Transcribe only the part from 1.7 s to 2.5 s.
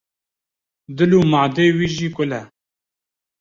wî jî kul e.